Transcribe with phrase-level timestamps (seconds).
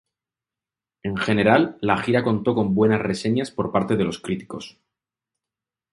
[1.09, 4.79] En general, la gira contó con buenas reseñas de parte de los críticos.